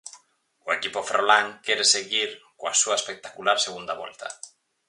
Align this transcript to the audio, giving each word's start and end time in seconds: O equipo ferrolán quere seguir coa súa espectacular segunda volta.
O 0.67 0.69
equipo 0.77 1.05
ferrolán 1.07 1.47
quere 1.65 1.85
seguir 1.95 2.29
coa 2.59 2.73
súa 2.81 2.97
espectacular 2.99 3.57
segunda 3.65 3.93
volta. 4.01 4.27